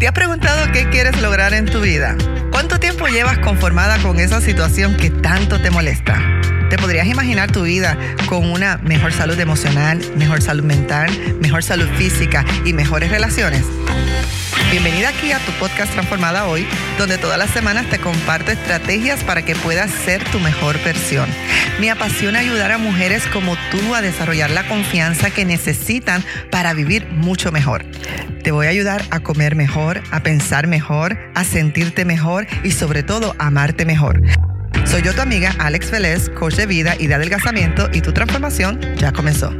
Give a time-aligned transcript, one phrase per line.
[0.00, 2.16] ¿Te has preguntado qué quieres lograr en tu vida?
[2.50, 6.18] ¿Cuánto tiempo llevas conformada con esa situación que tanto te molesta?
[6.70, 11.10] ¿Te podrías imaginar tu vida con una mejor salud emocional, mejor salud mental,
[11.40, 13.64] mejor salud física y mejores relaciones?
[14.70, 16.64] Bienvenida aquí a tu podcast Transformada Hoy,
[16.96, 21.28] donde todas las semanas te comparto estrategias para que puedas ser tu mejor versión.
[21.80, 27.08] Me apasiona ayudar a mujeres como tú a desarrollar la confianza que necesitan para vivir
[27.08, 27.84] mucho mejor.
[28.44, 33.02] Te voy a ayudar a comer mejor, a pensar mejor, a sentirte mejor y sobre
[33.02, 34.22] todo a amarte mejor.
[34.90, 38.80] Soy yo tu amiga Alex Vélez, coach de vida y de adelgazamiento y tu transformación
[38.96, 39.54] ya comenzó.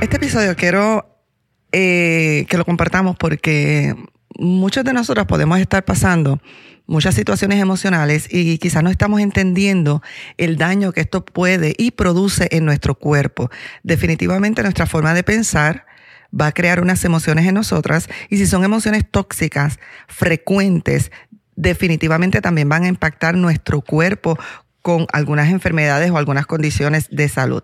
[0.00, 1.20] Este episodio quiero
[1.72, 3.92] eh, que lo compartamos porque
[4.38, 6.40] muchos de nosotros podemos estar pasando
[6.86, 10.00] muchas situaciones emocionales y quizás no estamos entendiendo
[10.36, 13.50] el daño que esto puede y produce en nuestro cuerpo.
[13.82, 15.86] Definitivamente nuestra forma de pensar
[16.38, 19.78] va a crear unas emociones en nosotras y si son emociones tóxicas,
[20.08, 21.10] frecuentes,
[21.56, 24.38] definitivamente también van a impactar nuestro cuerpo
[24.82, 27.62] con algunas enfermedades o algunas condiciones de salud.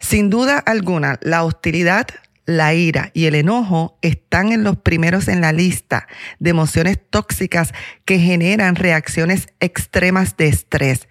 [0.00, 2.08] Sin duda alguna, la hostilidad
[2.44, 6.08] la ira y el enojo están en los primeros en la lista
[6.40, 7.72] de emociones tóxicas
[8.04, 11.08] que generan reacciones extremas de estrés.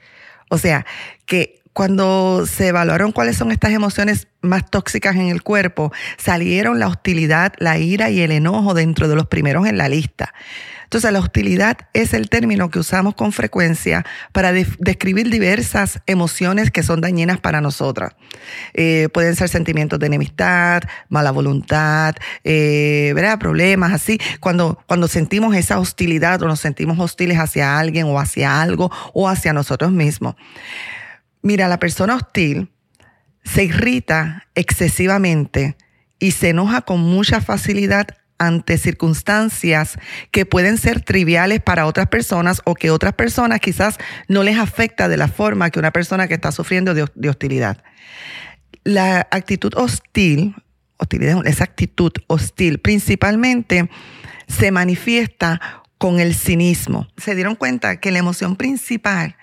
[0.50, 0.86] O sea,
[1.26, 6.88] que cuando se evaluaron cuáles son estas emociones más tóxicas en el cuerpo, salieron la
[6.88, 10.34] hostilidad, la ira y el enojo dentro de los primeros en la lista.
[10.92, 16.84] Entonces, la hostilidad es el término que usamos con frecuencia para describir diversas emociones que
[16.84, 18.14] son dañinas para nosotras.
[18.74, 23.40] Eh, pueden ser sentimientos de enemistad, mala voluntad, eh, ¿verdad?
[23.40, 24.20] problemas así.
[24.42, 29.30] Cuando, cuando sentimos esa hostilidad o nos sentimos hostiles hacia alguien o hacia algo o
[29.30, 30.36] hacia nosotros mismos.
[31.42, 32.70] Mira, la persona hostil
[33.46, 35.78] se irrita excesivamente
[36.20, 38.08] y se enoja con mucha facilidad
[38.42, 40.00] ante circunstancias
[40.32, 45.08] que pueden ser triviales para otras personas o que otras personas quizás no les afecta
[45.08, 47.84] de la forma que una persona que está sufriendo de, hostilidad.
[48.84, 50.56] La actitud hostil,
[50.98, 53.92] hostilidad, esa actitud hostil principalmente
[54.48, 57.08] se manifiesta con el cinismo.
[57.18, 59.38] Se dieron cuenta que la emoción principal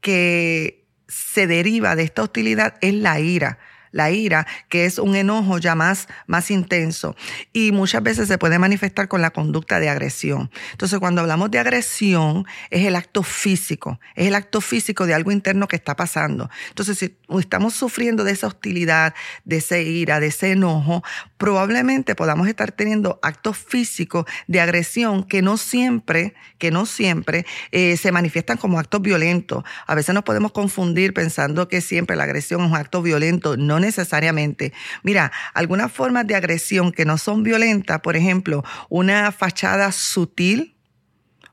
[0.00, 3.60] que se deriva de esta hostilidad es la ira
[3.92, 7.16] la ira, que es un enojo ya más, más intenso.
[7.52, 10.50] Y muchas veces se puede manifestar con la conducta de agresión.
[10.72, 15.32] Entonces, cuando hablamos de agresión, es el acto físico, es el acto físico de algo
[15.32, 16.50] interno que está pasando.
[16.68, 19.14] Entonces, si estamos sufriendo de esa hostilidad,
[19.44, 21.02] de esa ira, de ese enojo,
[21.38, 27.96] probablemente podamos estar teniendo actos físicos de agresión que no siempre, que no siempre eh,
[27.96, 29.64] se manifiestan como actos violentos.
[29.86, 33.56] A veces nos podemos confundir pensando que siempre la agresión es un acto violento.
[33.56, 34.72] No necesariamente.
[35.02, 40.76] Mira, algunas formas de agresión que no son violentas, por ejemplo, una fachada sutil,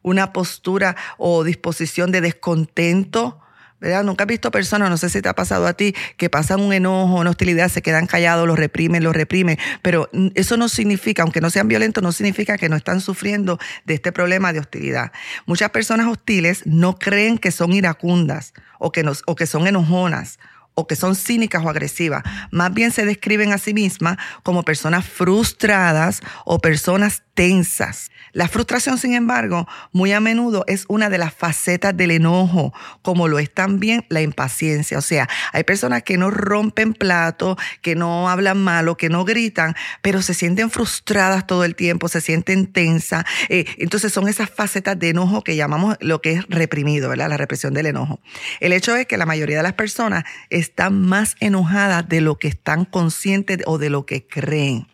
[0.02, 3.42] una postura o disposición de descontento,
[3.80, 4.04] ¿verdad?
[4.04, 6.74] Nunca has visto personas, no sé si te ha pasado a ti, que pasan un
[6.74, 11.42] enojo, una hostilidad, se quedan callados, lo reprimen, lo reprimen, pero eso no significa, aunque
[11.42, 15.12] no sean violentos, no significa que no están sufriendo de este problema de hostilidad.
[15.46, 20.40] Muchas personas hostiles no creen que son iracundas o que, o que son enojonas
[20.80, 22.22] o que son cínicas o agresivas,
[22.52, 28.09] más bien se describen a sí mismas como personas frustradas o personas tensas.
[28.34, 33.28] La frustración, sin embargo, muy a menudo es una de las facetas del enojo, como
[33.28, 34.98] lo es también la impaciencia.
[34.98, 39.76] O sea, hay personas que no rompen plato, que no hablan malo, que no gritan,
[40.02, 43.24] pero se sienten frustradas todo el tiempo, se sienten tensas.
[43.50, 47.30] Eh, entonces son esas facetas de enojo que llamamos lo que es reprimido, ¿verdad?
[47.30, 48.20] La represión del enojo.
[48.59, 52.47] El hecho es que la mayoría de las personas están más enojadas de lo que
[52.47, 54.88] están conscientes o de lo que creen.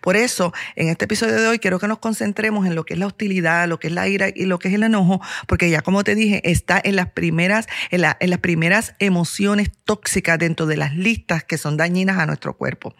[0.00, 3.00] Por eso, en este episodio de hoy quiero que nos concentremos en lo que es
[3.00, 5.82] la hostilidad, lo que es la ira y lo que es el enojo, porque ya
[5.82, 10.94] como te dije, está en las primeras, en, las primeras emociones tóxicas dentro de las
[10.94, 12.94] listas que son dañinas a nuestro cuerpo.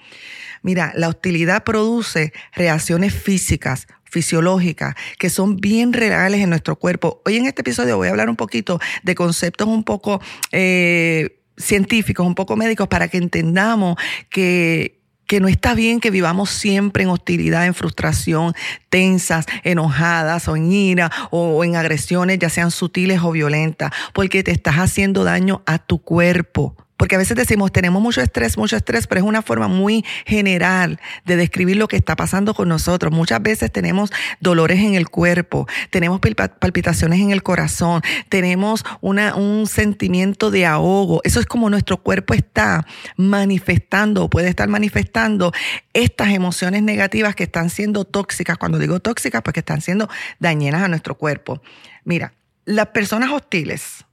[0.63, 7.23] Mira, la hostilidad produce reacciones físicas, fisiológicas que son bien reales en nuestro cuerpo.
[7.25, 10.21] Hoy en este episodio voy a hablar un poquito de conceptos un poco
[10.53, 13.97] eh, científicos, un poco médicos, para que entendamos
[14.29, 15.02] que,
[15.33, 18.53] que no está bien que vivamos siempre en hostilidad, en frustración,
[18.91, 24.51] tensas, enojadas o en ira o en agresiones, ya sean sutiles o violentas, porque te
[24.51, 29.09] estás haciendo daño a tu cuerpo Porque a veces decimos, tenemos mucho estrés, mucho estrés,
[29.09, 33.13] pero es una forma muy general de describir lo que está pasando con nosotros.
[33.13, 39.67] Muchas veces tenemos dolores en el cuerpo, tenemos palpitaciones en el corazón, tenemos una, un
[39.67, 41.21] sentimiento de ahogo.
[41.25, 45.53] Eso es como nuestro cuerpo está manifestando, puede estar manifestando
[45.95, 48.59] estas emociones negativas que están siendo tóxicas.
[48.59, 50.09] Cuando digo tóxicas, pues que están siendo
[50.39, 51.63] dañinas a nuestro cuerpo.
[52.05, 52.33] Mira,
[52.65, 54.05] las personas hostiles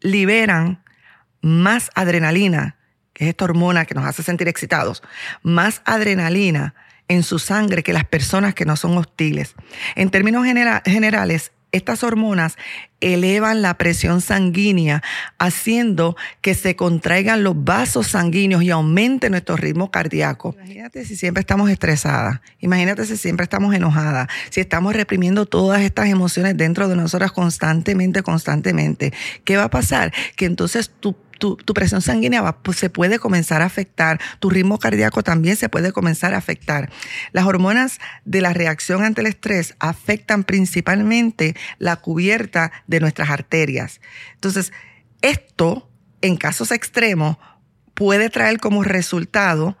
[0.00, 0.82] liberan
[1.44, 2.76] más adrenalina,
[3.12, 5.02] que es esta hormona que nos hace sentir excitados,
[5.42, 6.74] más adrenalina
[7.06, 9.54] en su sangre que las personas que no son hostiles.
[9.94, 12.56] En términos generales, estas hormonas
[13.00, 15.02] elevan la presión sanguínea,
[15.38, 20.54] haciendo que se contraigan los vasos sanguíneos y aumente nuestro ritmo cardíaco.
[20.56, 26.06] Imagínate si siempre estamos estresadas, imagínate si siempre estamos enojadas, si estamos reprimiendo todas estas
[26.06, 29.12] emociones dentro de nosotras constantemente, constantemente.
[29.44, 30.12] ¿Qué va a pasar?
[30.36, 35.22] Que entonces tu tu, presión sanguínea pues, se puede comenzar a afectar, tu ritmo cardíaco
[35.22, 36.90] también se puede comenzar a afectar.
[37.32, 44.00] Las hormonas de la reacción ante el estrés afectan principalmente la cubierta de nuestras arterias.
[44.34, 44.72] Entonces,
[45.22, 45.88] esto,
[46.20, 47.36] en casos extremos,
[47.94, 49.76] puede traer como resultado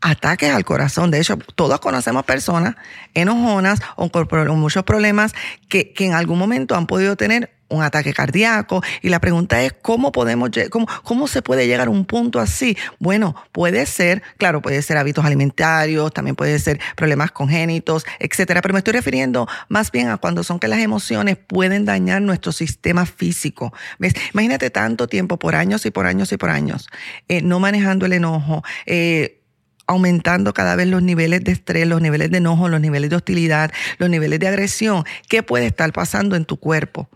[0.00, 1.10] ataques al corazón.
[1.10, 2.74] De hecho, todos conocemos personas
[3.14, 5.32] enojonas o con muchos problemas
[5.68, 8.82] que, que en algún momento han podido tener un ataque cardíaco.
[9.00, 12.76] Y la pregunta es, ¿cómo podemos, cómo, cómo se puede llegar a un punto así?
[12.98, 18.62] Bueno, puede ser, claro, puede ser hábitos alimentarios, también puede ser problemas congénitos, etcétera.
[18.62, 22.52] Pero me estoy refiriendo más bien a cuando son que las emociones pueden dañar nuestro
[22.52, 23.72] sistema físico.
[23.98, 24.14] ¿Ves?
[24.32, 26.88] Imagínate tanto tiempo, por años y por años y por años,
[27.28, 29.40] eh, no manejando el enojo, eh,
[29.86, 33.72] aumentando cada vez los niveles de estrés, los niveles de enojo, los niveles de hostilidad,
[33.98, 35.04] los niveles de agresión.
[35.28, 37.08] ¿Qué puede estar pasando en tu cuerpo?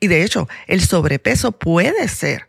[0.00, 2.48] Y de hecho, el sobrepeso puede ser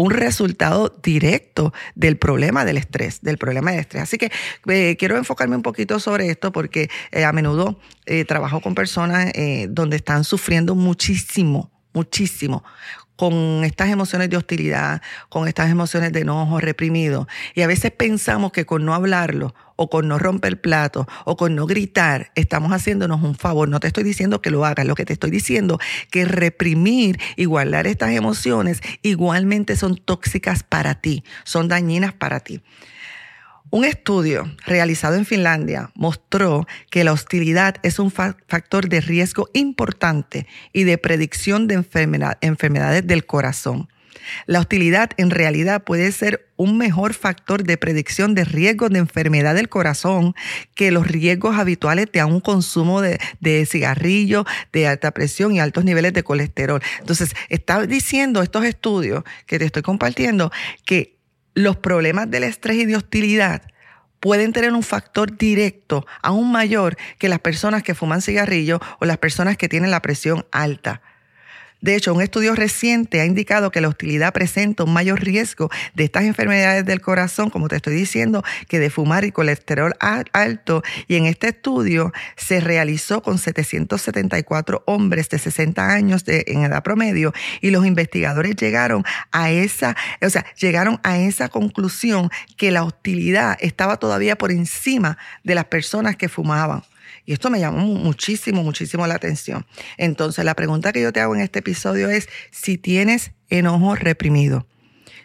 [0.00, 4.04] un resultado directo del problema del estrés, del problema del estrés.
[4.04, 4.32] Así que
[4.66, 9.30] eh, quiero enfocarme un poquito sobre esto porque eh, a menudo eh, trabajo con personas
[9.68, 12.64] donde están sufriendo muchísimo, muchísimo
[13.20, 17.28] con estas emociones de hostilidad, con estas emociones de enojo reprimido.
[17.54, 21.54] Y a veces pensamos que con no hablarlo o con no romper plato o con
[21.54, 23.68] no gritar, estamos haciéndonos un favor.
[23.68, 25.78] No te estoy diciendo que lo hagas, lo que te estoy diciendo
[26.10, 32.62] que reprimir y guardar estas emociones igualmente son tóxicas para ti, son dañinas para ti.
[33.68, 40.46] Un estudio realizado en Finlandia mostró que la hostilidad es un factor de riesgo importante
[40.72, 41.74] y de predicción de
[42.40, 43.88] enfermedades del corazón.
[44.46, 49.54] La hostilidad en realidad puede ser un mejor factor de predicción de riesgo de enfermedad
[49.54, 50.34] del corazón
[50.74, 55.84] que los riesgos habituales de un consumo de, de cigarrillo, de alta presión y altos
[55.84, 56.82] niveles de colesterol.
[56.98, 60.50] Entonces, está diciendo estos estudios que te estoy compartiendo
[60.84, 61.19] que
[61.60, 63.62] los problemas del estrés y de hostilidad
[64.20, 69.18] pueden tener un factor directo aún mayor que las personas que fuman cigarrillos o las
[69.18, 71.00] personas que tienen la presión alta.
[71.80, 76.04] De hecho, un estudio reciente ha indicado que la hostilidad presenta un mayor riesgo de
[76.04, 80.82] estas enfermedades del corazón, como te estoy diciendo, que de fumar y colesterol alto.
[81.08, 86.82] Y en este estudio se realizó con 774 hombres de 60 años de, en edad
[86.82, 92.84] promedio y los investigadores llegaron a esa, o sea, llegaron a esa conclusión que la
[92.84, 96.82] hostilidad estaba todavía por encima de las personas que fumaban.
[97.30, 99.64] Y esto me llamó muchísimo, muchísimo la atención.
[99.98, 104.66] Entonces, la pregunta que yo te hago en este episodio es si tienes enojo reprimido,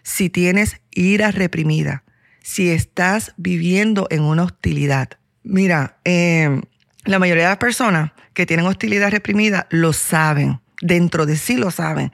[0.03, 2.03] si tienes ira reprimida,
[2.43, 5.17] si estás viviendo en una hostilidad.
[5.41, 6.61] Mira, em,
[7.05, 11.71] la mayoría de las personas que tienen hostilidad reprimida lo saben, dentro de sí lo
[11.71, 12.11] saben,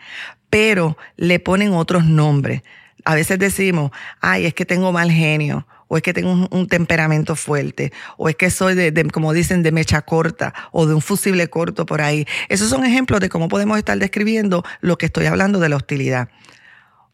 [0.49, 2.61] pero le ponen otros nombres.
[3.03, 7.35] A veces decimos, ay, es que tengo mal genio, o es que tengo un, temperamento
[7.35, 11.49] fuerte, o es que soy de, como dicen, de mecha corta, o de un fusible
[11.49, 12.25] corto por ahí.
[12.47, 16.29] Esos son ejemplos de cómo podemos estar describiendo lo que estoy hablando de la hostilidad.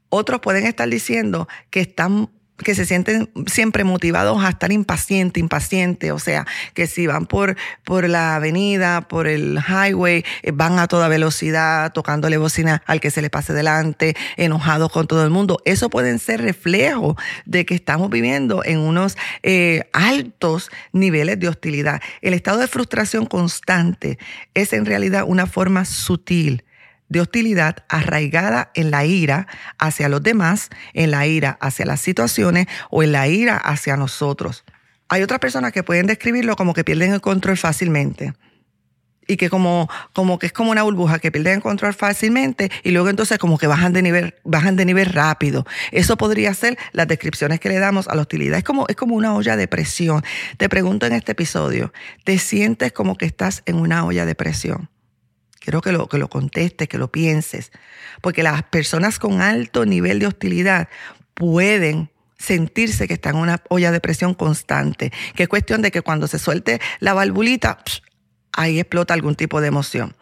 [0.10, 6.12] Otros pueden estar diciendo que están que se sienten siempre motivados a estar impaciente, impaciente,
[6.12, 10.88] o sea, que si van por, por la avenida, por el highway, eh, van a
[10.88, 15.60] toda velocidad, tocándole bocina al que se le pase delante, enojados con todo el mundo.
[15.66, 22.02] Eso pueden ser reflejos de que estamos viviendo en unos eh, altos niveles de hostilidad.
[22.22, 24.18] El estado de frustración constante
[24.54, 26.64] es en realidad una forma sutil
[27.10, 29.48] de hostilidad arraigada en la ira
[29.78, 34.66] hacia los demás, en la ira hacia las situaciones o en la ira hacia nosotros.
[35.10, 38.34] Hay otras personas que pueden describirlo como que pierden el control fácilmente.
[39.30, 42.92] y que como, como que es como una burbuja que pierden el control fácilmente y
[42.92, 45.66] luego entonces como que bajan de nivel, bajan de nivel rápido.
[45.92, 48.58] Eso podría ser las descripciones que le damos a la hostilidad.
[48.58, 50.24] Es como, es como una olla de presión.
[50.56, 51.92] Te pregunto en este episodio,
[52.24, 54.90] ¿te sientes como que estás en una olla de presión?
[55.68, 57.74] Quiero que lo, que lo contestes, que lo pienses.
[58.22, 60.88] Porque las personas con alto nivel de hostilidad
[61.34, 66.02] pueden sentirse que están en una olla de presión constante, que es cuestión de que
[66.02, 67.80] cuando se suelte la valvulita,
[68.54, 70.16] ahí explota algún tipo de emoción.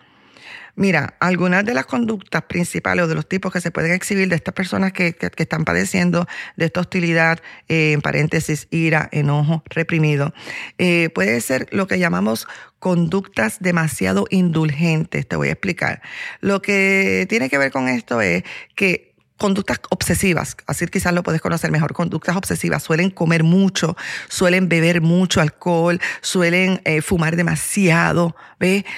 [0.75, 4.35] Mira, algunas de las conductas principales o de los tipos que se pueden exhibir de
[4.35, 6.27] estas personas que, están padeciendo
[6.57, 7.39] de esta hostilidad,
[7.69, 10.33] eh, en paréntesis, ira, enojo, reprimido,
[10.77, 12.47] eh, puede ser lo que llamamos
[12.79, 15.27] conductas demasiado indulgentes.
[15.27, 16.01] Te voy a explicar.
[16.41, 18.43] Lo que tiene que ver con esto es
[18.75, 19.04] que
[19.37, 23.97] conductas obsesivas, así quizás lo puedes conocer mejor, conductas obsesivas, suelen comer mucho,
[24.29, 28.35] suelen beber mucho alcohol, suelen eh, fumar demasiado.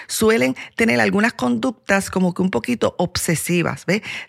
[0.07, 3.85] Suelen tener algunas conductas como que un poquito obsesivas.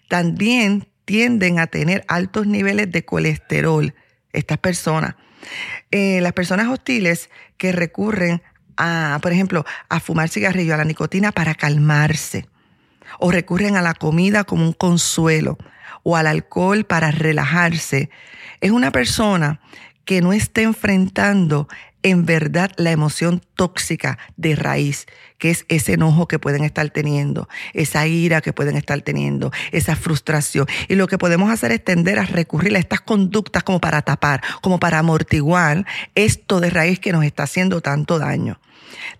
[0.08, 3.94] También tienden a tener altos niveles de colesterol,
[4.32, 5.14] estas personas.
[5.90, 8.42] Eh, las personas hostiles que recurren
[8.76, 12.46] a, por ejemplo, a fumar cigarrillo, a la nicotina para calmarse,
[13.18, 15.56] o recurren a la comida como un consuelo,
[16.08, 18.08] o al alcohol para relajarse,
[18.62, 19.60] es una persona
[20.06, 21.68] que no está enfrentando
[22.02, 25.04] en verdad la emoción tóxica de raíz,
[25.36, 29.96] que es ese enojo que pueden estar teniendo, esa ira que pueden estar teniendo, esa
[29.96, 30.66] frustración.
[30.88, 34.40] Y lo que podemos hacer es tender a recurrir a estas conductas como para tapar,
[34.62, 35.84] como para amortiguar
[36.14, 38.58] esto de raíz que nos está haciendo tanto daño.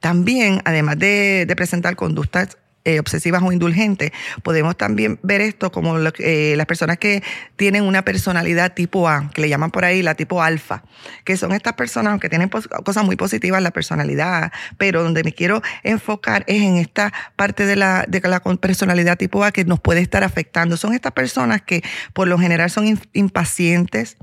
[0.01, 5.99] También, además de, de presentar conductas eh, obsesivas o indulgentes, podemos también ver esto como
[6.19, 7.23] eh, las personas que
[7.57, 10.85] tienen una personalidad tipo A, que le llaman por ahí la tipo alfa,
[11.25, 15.63] que son estas personas que tienen cosas muy positivas la personalidad, pero donde me quiero
[15.83, 20.01] enfocar es en esta parte de la, de la personalidad tipo A que nos puede
[20.01, 20.77] estar afectando.
[20.77, 21.83] Son estas personas que
[22.13, 24.17] por lo general son impacientes,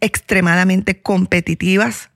[0.00, 2.10] extremadamente competitivas,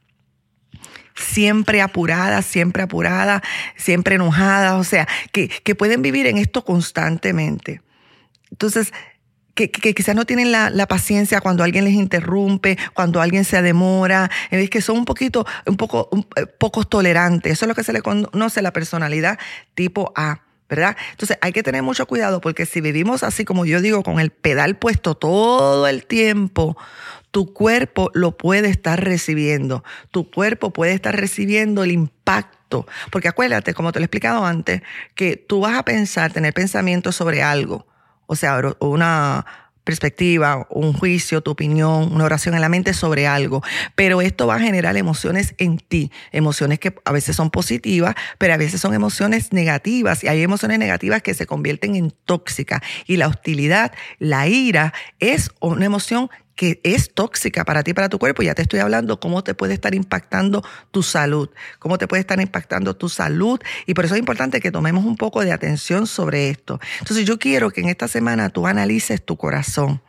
[1.16, 3.42] siempre apuradas, siempre apuradas,
[3.76, 7.82] siempre enojadas, o sea, que, que pueden vivir en esto constantemente.
[8.50, 8.92] Entonces,
[9.54, 13.62] que, que, quizás no tienen la, la, paciencia cuando alguien les interrumpe, cuando alguien se
[13.62, 17.52] demora, es que son un poquito, un poco, un, eh, pocos tolerantes.
[17.52, 19.38] Eso es lo que se le conoce la personalidad
[19.74, 20.42] tipo A.
[20.68, 20.96] ¿verdad?
[21.12, 24.30] Entonces hay que tener mucho cuidado porque si vivimos así como yo digo, con el
[24.30, 26.76] pedal puesto todo el tiempo,
[27.36, 29.84] tu cuerpo lo puede estar recibiendo.
[30.10, 32.86] Tu cuerpo puede estar recibiendo el impacto.
[33.12, 34.80] Porque acuérdate, como te lo he explicado antes,
[35.14, 37.86] que tú vas a pensar, tener pensamientos sobre algo.
[38.24, 39.44] O sea, una
[39.84, 43.62] perspectiva, un juicio, tu opinión, una oración en la mente sobre algo.
[43.94, 48.54] Pero esto va a generar emociones en ti, emociones que a veces son positivas, pero
[48.54, 50.24] a veces son emociones negativas.
[50.24, 52.80] Y hay emociones negativas que se convierten en tóxicas.
[53.06, 58.18] Y la hostilidad, la ira, es una emoción que es tóxica para ti, para tu
[58.18, 58.42] cuerpo.
[58.42, 62.40] Ya te estoy hablando cómo te puede estar impactando tu salud, cómo te puede estar
[62.40, 63.60] impactando tu salud.
[63.86, 66.80] Y por eso es importante que tomemos un poco de atención sobre esto.
[66.98, 70.00] Entonces yo quiero que en esta semana tú analices tu corazón,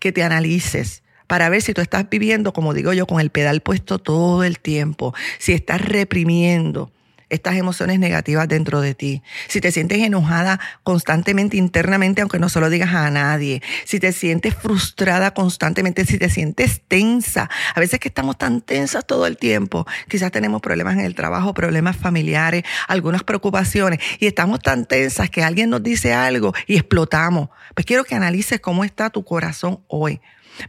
[0.00, 3.60] que te analices para ver si tú estás viviendo, como digo yo, con el pedal
[3.60, 6.90] puesto todo el tiempo, si estás reprimiendo,
[7.28, 12.60] estas emociones negativas dentro de ti, si te sientes enojada constantemente internamente, aunque no se
[12.60, 17.98] lo digas a nadie, si te sientes frustrada constantemente, si te sientes tensa, a veces
[17.98, 22.64] que estamos tan tensas todo el tiempo, quizás tenemos problemas en el trabajo, problemas familiares,
[22.88, 27.48] algunas preocupaciones, y estamos tan tensas que alguien nos dice algo y explotamos.
[27.74, 30.20] Pues quiero que analices cómo está tu corazón hoy.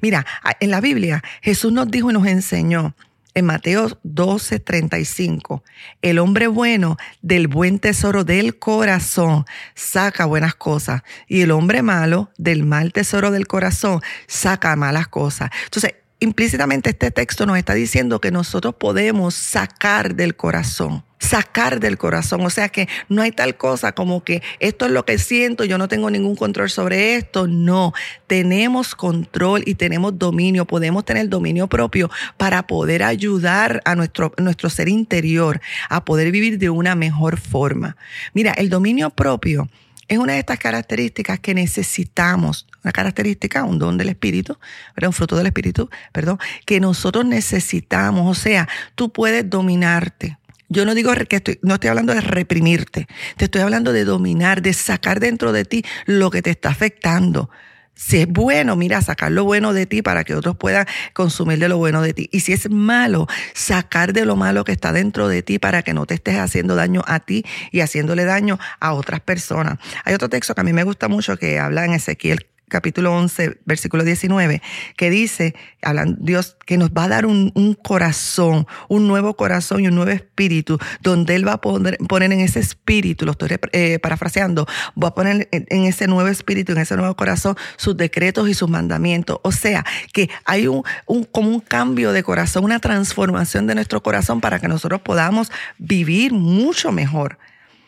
[0.01, 0.25] Mira,
[0.59, 2.95] en la Biblia Jesús nos dijo y nos enseñó
[3.37, 5.63] en Mateo 12, 35,
[6.01, 12.31] el hombre bueno del buen tesoro del corazón saca buenas cosas y el hombre malo
[12.39, 15.51] del mal tesoro del corazón saca malas cosas.
[15.65, 21.97] Entonces, implícitamente este texto nos está diciendo que nosotros podemos sacar del corazón sacar del
[21.97, 22.41] corazón.
[22.45, 25.77] O sea que no hay tal cosa como que esto es lo que siento, yo
[25.77, 27.47] no tengo ningún control sobre esto.
[27.47, 27.93] No,
[28.27, 34.69] tenemos control y tenemos dominio, podemos tener dominio propio para poder ayudar a nuestro, nuestro
[34.69, 37.97] ser interior a poder vivir de una mejor forma.
[38.33, 39.69] Mira, el dominio propio
[40.07, 44.57] es una de estas características que necesitamos, una característica, un don del Espíritu,
[45.01, 48.37] un fruto del Espíritu, perdón, que nosotros necesitamos.
[48.37, 50.37] O sea, tú puedes dominarte.
[50.69, 53.07] Yo no digo que estoy, no estoy hablando de reprimirte,
[53.37, 57.49] te estoy hablando de dominar, de sacar dentro de ti lo que te está afectando.
[57.97, 61.67] Si es bueno, mira, sacar lo bueno de ti para que otros puedan consumir de
[61.67, 62.29] lo bueno de ti.
[62.31, 65.95] Y si es malo, sacar de lo malo que está dentro de ti para que
[65.95, 69.79] no te estés haciendo daño a ti y haciéndole daño a otras personas.
[70.03, 73.59] Hay otro texto que a mí me gusta mucho que habla en Ezequiel capítulo 11,
[73.65, 74.61] versículo 19,
[74.95, 77.51] que dice, hablan Dios, que nos va a dar un,
[77.83, 82.41] corazón, un nuevo corazón y un nuevo espíritu, donde Él va a poner, poner en
[82.41, 84.67] ese espíritu, lo estoy eh, parafraseando,
[85.01, 88.69] va a poner en, ese nuevo espíritu, en ese nuevo corazón, sus decretos y sus
[88.69, 89.39] mandamientos.
[89.43, 94.03] O sea, que hay un, un, como un cambio de corazón, una transformación de nuestro
[94.03, 97.37] corazón para que nosotros podamos vivir mucho mejor.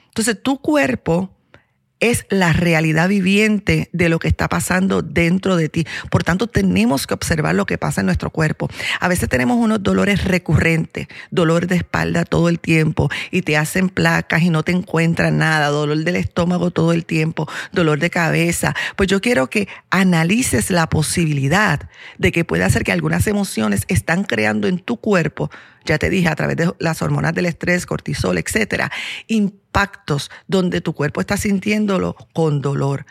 [0.07, 1.35] Entonces, tu cuerpo
[1.99, 5.85] es la realidad viviente de lo que está pasando dentro de ti.
[6.09, 8.69] Por tanto, tenemos que observar lo que pasa en nuestro cuerpo.
[8.99, 13.89] A veces tenemos unos dolores recurrentes, dolor de espalda todo el tiempo y te hacen
[13.89, 18.75] placas y no te encuentran nada, dolor del estómago todo el tiempo, dolor de cabeza.
[18.95, 24.23] Pues yo quiero que analices la posibilidad de que pueda ser que algunas emociones están
[24.23, 25.49] creando en tu cuerpo
[25.85, 28.91] ya te dije, a través de las hormonas del estrés, cortisol, etcétera,
[29.69, 33.05] impactos donde tu cuerpo está sintiéndolo con dolor.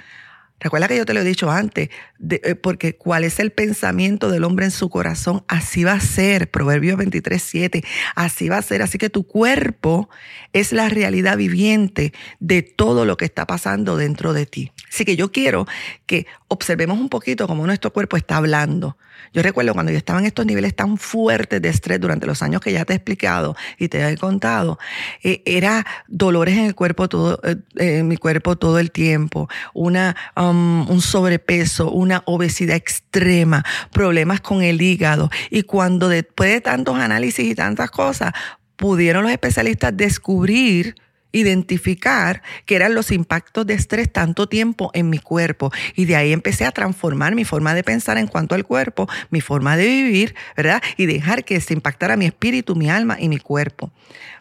[0.60, 1.88] Recuerda que yo te lo he dicho antes,
[2.30, 6.50] eh, porque cuál es el pensamiento del hombre en su corazón, así va a ser,
[6.50, 7.84] Proverbios 23, 7,
[8.16, 8.82] así va a ser.
[8.82, 10.10] Así que tu cuerpo
[10.52, 14.72] es la realidad viviente de todo lo que está pasando dentro de ti.
[14.92, 15.68] Así que yo quiero
[16.06, 18.96] que observemos un poquito cómo nuestro cuerpo está hablando.
[19.32, 22.60] Yo recuerdo cuando yo estaba en estos niveles tan fuertes de estrés durante los años
[22.60, 24.78] que ya te he explicado y te he contado,
[25.22, 30.16] eh, era dolores en el cuerpo todo, eh, en mi cuerpo todo el tiempo, una,
[30.37, 35.30] um, un sobrepeso, una obesidad extrema, problemas con el hígado.
[35.50, 38.32] Y cuando después de tantos análisis y tantas cosas,
[38.76, 40.94] pudieron los especialistas descubrir
[41.32, 46.32] identificar que eran los impactos de estrés tanto tiempo en mi cuerpo y de ahí
[46.32, 50.35] empecé a transformar mi forma de pensar en cuanto al cuerpo, mi forma de vivir,
[50.56, 50.82] ¿verdad?
[50.97, 53.90] Y dejar que se impactara mi espíritu, mi alma y mi cuerpo.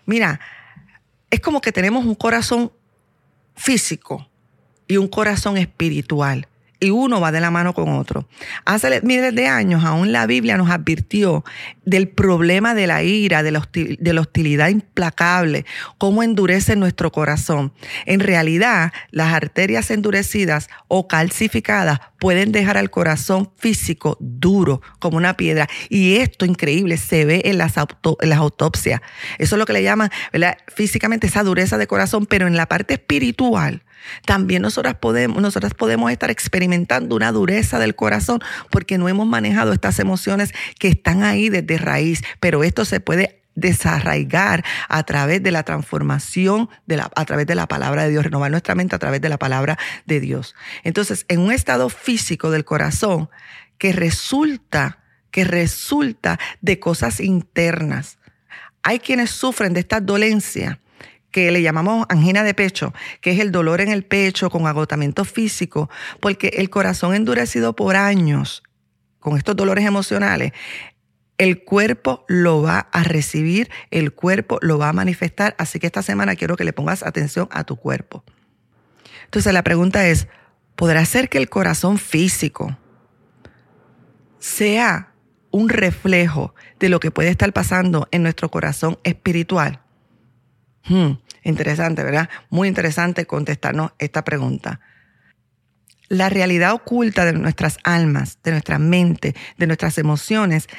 [0.06, 0.40] Mira,
[1.30, 2.72] es como que tenemos un corazón
[3.56, 4.30] físico
[4.88, 6.48] y un corazón espiritual
[6.80, 8.28] y uno va de la mano con otro.
[8.66, 11.44] Hace miles de años aún la Biblia nos advirtió
[11.86, 15.66] del problema de la ira, de la, hostilidad implacable,
[15.98, 17.74] cómo endurece nuestro corazón.
[18.06, 25.36] En realidad, las arterias endurecidas o calcificadas pueden dejar al corazón físico duro como una
[25.36, 25.68] piedra.
[25.90, 29.02] Y esto increíble se ve en las, en las autopsias.
[29.38, 30.10] Eso es lo que le llaman
[30.68, 33.84] físicamente esa dureza de corazón, pero en la parte espiritual
[34.26, 38.40] también nosotras podemos, nosotras podemos estar experimentando una dureza del corazón
[38.70, 43.37] porque no hemos manejado estas emociones que están ahí desde raíz, pero esto se puede
[43.58, 48.24] desarraigar a través de la transformación, de la, a través de la palabra de Dios,
[48.24, 50.56] renovar nuestra mente a través de la palabra de Dios.
[50.84, 53.30] Entonces, en un estado físico del corazón
[53.80, 55.00] que resulta,
[55.32, 58.20] que resulta de cosas internas,
[58.84, 60.80] hay quienes sufren de esta dolencia
[61.32, 65.26] que le llamamos angina de pecho, que es el dolor en el pecho con agotamiento
[65.26, 65.90] físico,
[66.20, 68.64] porque el corazón endurecido por años
[69.20, 70.54] con estos dolores emocionales,
[71.38, 76.02] el cuerpo lo va a recibir, el cuerpo lo va a manifestar, así que esta
[76.02, 78.24] semana quiero que le pongas atención a tu cuerpo.
[79.26, 80.28] Entonces la pregunta es,
[80.76, 82.78] ¿podrá ser que el corazón físico
[84.40, 85.12] sea
[85.52, 89.82] un reflejo de lo que puede estar pasando en nuestro corazón espiritual?
[90.86, 92.30] Hmm, interesante, ¿verdad?
[92.50, 94.80] Muy interesante contestarnos esta pregunta.
[96.10, 100.70] La realidad oculta de nuestras almas, de nuestra mente, de nuestras emociones,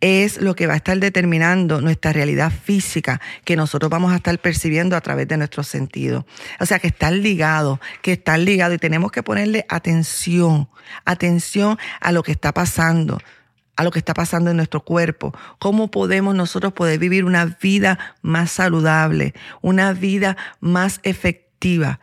[0.00, 4.38] es lo que va a estar determinando nuestra realidad física que nosotros vamos a estar
[4.38, 6.24] percibiendo a través de nuestros sentidos.
[6.60, 10.68] O sea, que están ligados, que están ligados y tenemos que ponerle atención,
[11.04, 13.18] atención a lo que está pasando
[13.78, 18.16] a lo que está pasando en nuestro cuerpo, cómo podemos nosotros poder vivir una vida
[18.22, 22.00] más saludable, una vida más efectiva.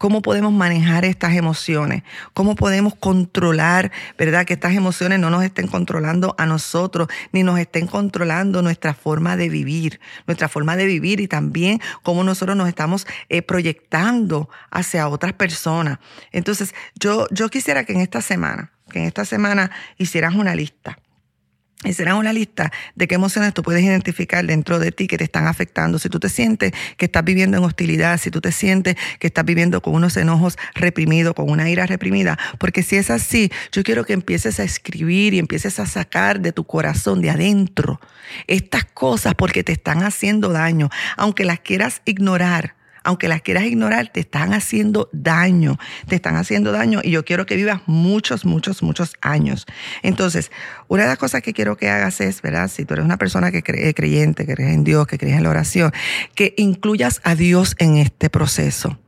[0.00, 2.04] ¿Cómo podemos manejar estas emociones?
[2.32, 7.58] ¿Cómo podemos controlar, verdad, que estas emociones no nos estén controlando a nosotros, ni nos
[7.58, 12.66] estén controlando nuestra forma de vivir, nuestra forma de vivir y también cómo nosotros nos
[12.66, 15.98] estamos eh, proyectando hacia otras personas?
[16.32, 20.96] Entonces, yo, yo quisiera que en esta semana, que en esta semana hicieras una lista.
[21.82, 25.46] Hicieras una lista de qué emociones tú puedes identificar dentro de ti que te están
[25.46, 25.98] afectando.
[25.98, 29.46] Si tú te sientes que estás viviendo en hostilidad, si tú te sientes que estás
[29.46, 34.04] viviendo con unos enojos reprimidos, con una ira reprimida, porque si es así, yo quiero
[34.04, 37.98] que empieces a escribir y empieces a sacar de tu corazón, de adentro,
[38.46, 44.08] estas cosas porque te están haciendo daño, aunque las quieras ignorar aunque las quieras ignorar,
[44.08, 48.82] te están haciendo daño, te están haciendo daño y yo quiero que vivas muchos, muchos,
[48.82, 49.66] muchos años.
[50.02, 50.50] Entonces,
[50.88, 52.68] una de las cosas que quiero que hagas es, ¿verdad?
[52.68, 55.44] Si tú eres una persona que cree creyente, que crees en Dios, que crees en
[55.44, 55.92] la oración,
[56.34, 58.98] que incluyas a Dios en este proceso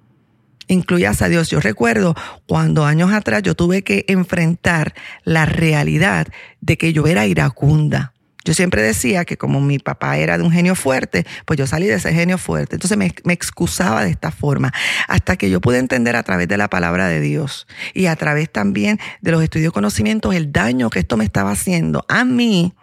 [0.69, 1.51] incluyas a Dios.
[1.51, 2.15] Yo recuerdo
[2.47, 6.29] cuando años atrás yo tuve que enfrentar la realidad
[6.61, 8.15] de que yo era iracunda.
[8.45, 11.87] Yo siempre decía que como mi papá era de un genio fuerte, pues yo salí
[11.87, 12.77] de ese genio fuerte.
[12.77, 14.73] Entonces me, excusaba de esta forma,
[15.09, 18.51] hasta que yo pude entender a través de la palabra de Dios y a través
[18.51, 22.75] también de los estudios y conocimientos el daño que esto me estaba haciendo a mí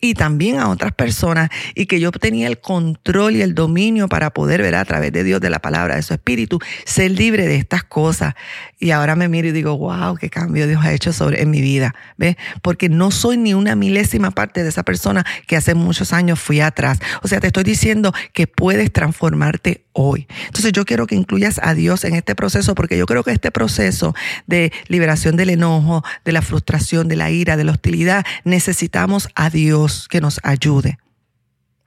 [0.00, 4.30] y también a otras personas y que yo tenía el control y el dominio para
[4.30, 7.56] poder ver a través de Dios, de la palabra, de su espíritu, ser libre de
[7.56, 8.34] estas cosas.
[8.78, 11.60] Y ahora me miro y digo, wow, qué cambio Dios ha hecho sobre en mi
[11.60, 11.94] vida.
[12.16, 12.36] ¿Ves?
[12.62, 16.60] Porque no soy ni una milésima parte de esa persona que hace muchos años fui
[16.60, 16.98] atrás.
[17.22, 20.28] O sea, te estoy diciendo que puedes transformarte hoy.
[20.46, 23.50] Entonces yo quiero que incluyas a Dios en este proceso porque yo creo que este
[23.50, 24.14] proceso
[24.46, 29.48] de liberación del enojo, de la frustración, de la ira, de la hostilidad, necesitamos a
[29.48, 30.98] Dios que nos ayude.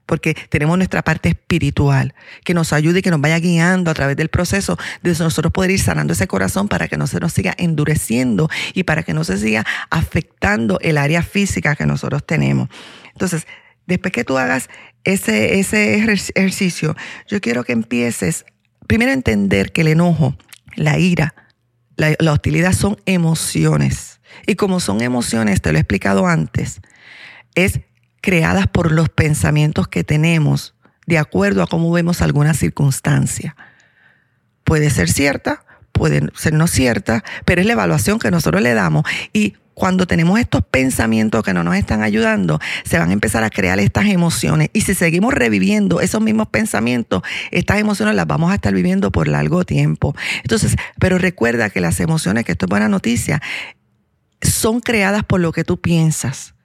[0.08, 4.18] Porque tenemos nuestra parte espiritual, que nos ayude y que nos vaya guiando a través
[4.18, 7.54] del proceso de nosotros poder ir sanando ese corazón para que no se nos siga
[7.60, 12.70] endureciendo y para que no se siga afectando el área física que nosotros tenemos.
[13.14, 13.46] Entonces,
[13.86, 14.68] después que tú hagas
[15.04, 16.96] ese, ese ejercicio,
[17.28, 18.46] yo quiero que empieces
[18.88, 20.36] primero a entender que el enojo,
[20.76, 21.36] la ira,
[21.96, 24.20] la, hostilidad son emociones.
[24.48, 26.82] Y como son emociones, te lo he explicado antes,
[27.56, 27.82] es
[28.22, 33.56] creadas por los pensamientos que tenemos de acuerdo a cómo vemos alguna circunstancia.
[34.64, 39.04] Puede ser cierta, puede ser no cierta, pero es la evaluación que nosotros le damos.
[39.34, 43.50] Y cuando tenemos estos pensamientos que no nos están ayudando, se van a empezar a
[43.50, 44.70] crear estas emociones.
[44.74, 49.30] Y si seguimos reviviendo esos mismos pensamientos, estas emociones las vamos a estar viviendo por
[49.30, 50.14] largo tiempo.
[50.44, 53.42] Entonces, pero recuerda que las emociones, que esto es buena noticia,
[54.42, 56.56] son creadas por lo que tú piensas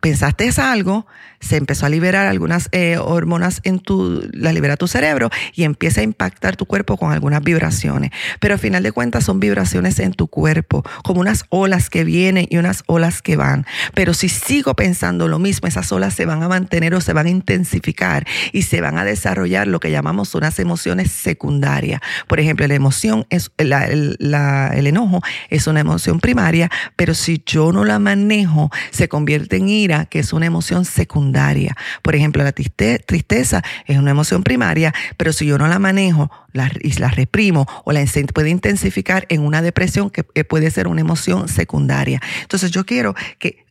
[0.00, 1.06] pensaste algo,
[1.40, 6.00] se empezó a liberar algunas eh, hormonas en tu, la libera tu cerebro y empieza
[6.00, 8.10] a impactar tu cuerpo con algunas vibraciones.
[8.40, 12.46] Pero al final de cuentas son vibraciones en tu cuerpo, como unas olas que vienen
[12.50, 13.66] y unas olas que van.
[13.94, 17.26] Pero si sigo pensando lo mismo, esas olas se van a mantener o se van
[17.26, 22.00] a intensificar y se van a desarrollar lo que llamamos unas emociones secundarias.
[22.26, 27.72] Por ejemplo, la emoción es, la, el enojo es una emoción primaria, pero si yo
[27.72, 31.76] no la manejo, se convierte en ira que es una emoción secundaria.
[32.02, 36.70] Por ejemplo, la tristeza es una emoción primaria, pero si yo no la manejo la,
[36.80, 41.48] y la reprimo o la puede intensificar en una depresión que puede ser una emoción
[41.48, 42.20] secundaria.
[42.42, 43.66] Entonces yo quiero que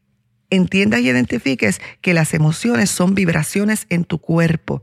[0.49, 4.81] entiendas y identifiques que las emociones son vibraciones en tu cuerpo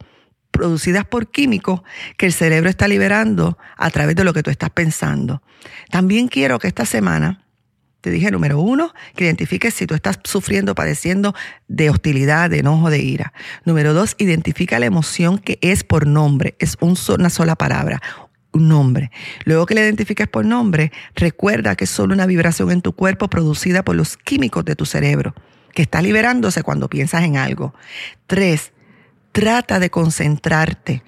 [0.51, 1.83] producidas por químicos
[2.17, 5.43] que el cerebro está liberando a través de lo que tú estás pensando.
[5.91, 7.44] También quiero que esta semana
[8.05, 11.35] te dije, número uno, que identifiques si tú estás sufriendo, padeciendo
[11.69, 13.33] de hostilidad, de enojo, de ira.
[13.65, 16.55] Número dos, identifica la emoción que es por nombre.
[16.59, 18.03] Es una sola palabra,
[18.53, 19.11] un nombre.
[19.47, 23.29] Luego que la identifiques por nombre, recuerda que es solo una vibración en tu cuerpo
[23.29, 25.35] producida por los químicos de tu cerebro,
[25.73, 27.73] que está liberándose cuando piensas en algo.
[28.27, 28.75] Tres,
[29.33, 31.03] trata de concentrarte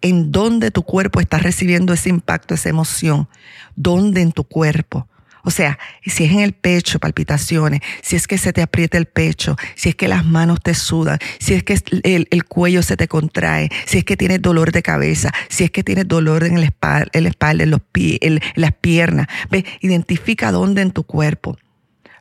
[0.00, 3.28] en dónde tu cuerpo está recibiendo ese impacto, esa emoción.
[3.76, 5.08] ¿Dónde en tu cuerpo?
[5.44, 9.06] O sea, si es en el pecho, palpitaciones, si es que se te aprieta el
[9.06, 13.08] pecho, si es que las manos te sudan, si es que el, cuello se te
[13.08, 16.66] contrae, si es que tienes dolor de cabeza, si es que tienes dolor en la
[16.66, 19.26] espalda, en, espalda, los pies, en, las piernas.
[19.50, 21.56] Ve, identifica dónde en tu cuerpo.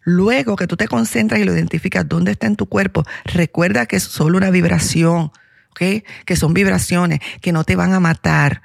[0.04, 3.98] Luego que tú te concentras y lo identificas dónde está en tu cuerpo, recuerda que
[3.98, 5.32] es solo una vibración,
[5.72, 6.04] ¿ok?
[6.26, 8.62] Que son vibraciones que no te van a matar,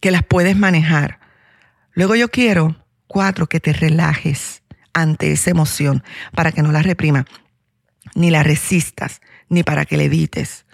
[0.00, 1.20] que las puedes manejar.
[1.94, 2.81] Luego yo quiero
[3.12, 4.62] Cuatro, que te relajes
[4.94, 6.02] ante esa emoción
[6.34, 7.26] para que no la reprima,
[8.14, 9.20] ni la resistas,
[9.50, 10.64] ni para que la evites.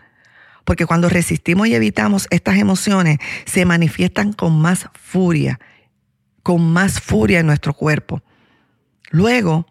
[0.65, 5.59] Porque cuando resistimos y evitamos estas emociones, se manifiestan con más furia,
[6.45, 8.23] con más furia en nuestro cuerpo.
[9.11, 9.67] Luego,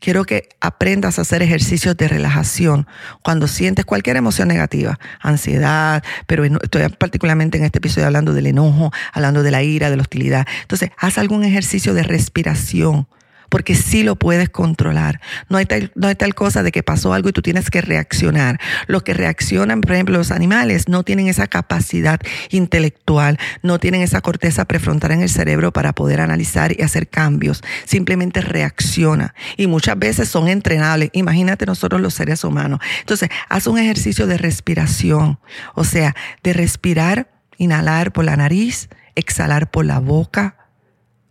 [0.00, 2.86] quiero que aprendas a hacer ejercicios de relajación
[3.22, 8.92] cuando sientes cualquier emoción negativa, ansiedad, pero estoy particularmente en este episodio hablando del enojo,
[9.12, 10.46] hablando de la ira, de la hostilidad.
[10.62, 13.08] Entonces, haz algún ejercicio de respiración
[13.48, 15.20] porque sí lo puedes controlar.
[15.48, 17.80] No hay, tal, no hay tal cosa de que pasó algo y tú tienes que
[17.80, 18.60] reaccionar.
[18.86, 24.20] Los que reaccionan, por ejemplo, los animales, no tienen esa capacidad intelectual, no tienen esa
[24.20, 27.62] corteza prefrontal en el cerebro para poder analizar y hacer cambios.
[27.84, 29.34] Simplemente reacciona.
[29.56, 31.10] Y muchas veces son entrenables.
[31.12, 32.80] Imagínate nosotros los seres humanos.
[33.00, 35.38] Entonces, haz un ejercicio de respiración.
[35.74, 37.28] O sea, de respirar
[37.58, 40.65] Inhalar por la nariz, exhalar por la boca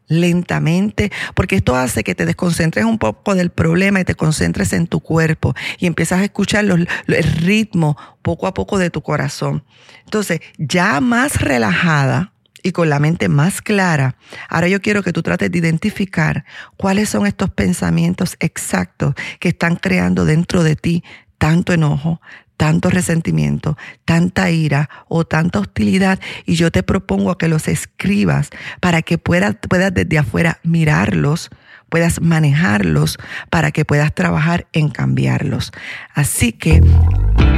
[0.08, 4.88] lentamente, porque esto hace que te desconcentres un poco del problema y te concentres en
[4.88, 9.64] tu cuerpo y empiezas a escuchar el ritmo poco a poco de tu corazón.
[10.04, 12.32] Entonces, ya más relajada,
[12.66, 14.16] y con la mente más clara,
[14.50, 16.46] ahora yo quiero que tú trates de identificar
[16.78, 21.04] cuáles son estos pensamientos exactos que están creando dentro de ti
[21.38, 22.22] tanto enojo,
[22.58, 29.02] tanto resentimiento, tanta ira o tanta hostilidad y yo te propongo que los escribas para
[29.02, 31.50] que puedas, puedas desde afuera mirarlos,
[31.90, 33.18] puedas manejarlos,
[33.50, 35.72] para que puedas trabajar en cambiarlos.
[36.14, 36.82] Así que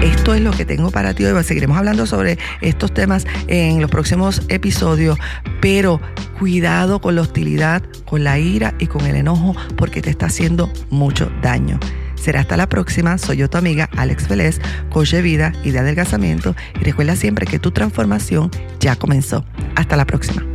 [0.01, 1.43] esto es lo que tengo para ti hoy.
[1.43, 5.17] Seguiremos hablando sobre estos temas en los próximos episodios,
[5.61, 6.01] pero
[6.37, 10.71] cuidado con la hostilidad, con la ira y con el enojo porque te está haciendo
[10.89, 11.79] mucho daño.
[12.19, 13.17] Será hasta la próxima.
[13.17, 16.55] Soy yo tu amiga Alex Vélez, coach de vida y de adelgazamiento.
[16.79, 19.45] Y recuerda siempre que tu transformación ya comenzó.
[19.75, 20.45] Hasta la próxima.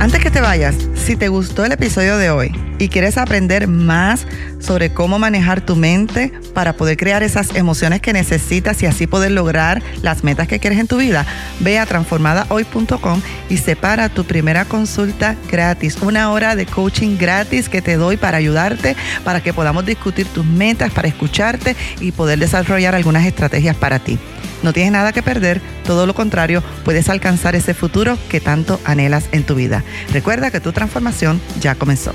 [0.00, 4.26] Antes que te vayas, si te gustó el episodio de hoy y quieres aprender más
[4.58, 9.30] sobre cómo manejar tu mente para poder crear esas emociones que necesitas y así poder
[9.30, 11.26] lograr las metas que quieres en tu vida,
[11.60, 17.82] ve a transformadahoy.com y separa tu primera consulta gratis, una hora de coaching gratis que
[17.82, 22.94] te doy para ayudarte, para que podamos discutir tus metas, para escucharte y poder desarrollar
[22.94, 24.18] algunas estrategias para ti.
[24.62, 29.24] No tienes nada que perder, todo lo contrario, puedes alcanzar ese futuro que tanto anhelas
[29.32, 29.82] en tu vida.
[30.12, 32.12] Recuerda que tu transformación ya comenzó.